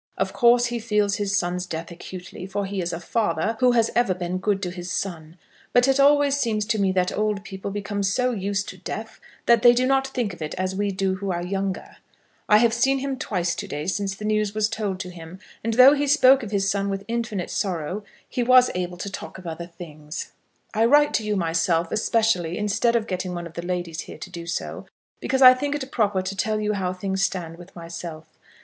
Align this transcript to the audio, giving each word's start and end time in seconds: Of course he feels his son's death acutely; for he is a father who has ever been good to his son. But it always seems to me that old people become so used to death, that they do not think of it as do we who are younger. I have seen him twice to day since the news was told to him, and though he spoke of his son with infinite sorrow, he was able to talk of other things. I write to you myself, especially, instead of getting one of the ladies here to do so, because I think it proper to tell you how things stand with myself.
Of 0.17 0.33
course 0.33 0.65
he 0.65 0.79
feels 0.79 1.17
his 1.17 1.37
son's 1.37 1.67
death 1.67 1.91
acutely; 1.91 2.47
for 2.47 2.65
he 2.65 2.81
is 2.81 2.91
a 2.91 2.99
father 2.99 3.55
who 3.59 3.73
has 3.73 3.91
ever 3.93 4.15
been 4.15 4.39
good 4.39 4.59
to 4.63 4.71
his 4.71 4.89
son. 4.91 5.37
But 5.73 5.87
it 5.87 5.99
always 5.99 6.35
seems 6.35 6.65
to 6.69 6.79
me 6.79 6.91
that 6.93 7.15
old 7.15 7.43
people 7.43 7.69
become 7.69 8.01
so 8.01 8.31
used 8.31 8.67
to 8.69 8.79
death, 8.79 9.19
that 9.45 9.61
they 9.61 9.73
do 9.73 9.85
not 9.85 10.07
think 10.07 10.33
of 10.33 10.41
it 10.41 10.55
as 10.55 10.73
do 10.73 10.77
we 11.11 11.15
who 11.19 11.29
are 11.31 11.45
younger. 11.45 11.97
I 12.49 12.57
have 12.57 12.73
seen 12.73 12.97
him 12.97 13.15
twice 13.19 13.53
to 13.53 13.67
day 13.67 13.85
since 13.85 14.15
the 14.15 14.25
news 14.25 14.55
was 14.55 14.69
told 14.69 14.99
to 15.01 15.11
him, 15.11 15.37
and 15.63 15.75
though 15.75 15.93
he 15.93 16.07
spoke 16.07 16.41
of 16.41 16.49
his 16.49 16.67
son 16.67 16.89
with 16.89 17.05
infinite 17.07 17.51
sorrow, 17.51 18.03
he 18.27 18.41
was 18.41 18.71
able 18.73 18.97
to 18.97 19.09
talk 19.11 19.37
of 19.37 19.45
other 19.45 19.67
things. 19.67 20.31
I 20.73 20.85
write 20.85 21.13
to 21.13 21.23
you 21.23 21.35
myself, 21.35 21.91
especially, 21.91 22.57
instead 22.57 22.95
of 22.95 23.05
getting 23.05 23.35
one 23.35 23.45
of 23.45 23.53
the 23.53 23.61
ladies 23.61 23.99
here 23.99 24.17
to 24.17 24.29
do 24.31 24.47
so, 24.47 24.87
because 25.19 25.43
I 25.43 25.53
think 25.53 25.75
it 25.75 25.91
proper 25.91 26.23
to 26.23 26.35
tell 26.35 26.59
you 26.59 26.73
how 26.73 26.91
things 26.91 27.23
stand 27.23 27.59
with 27.59 27.75
myself. 27.75 28.25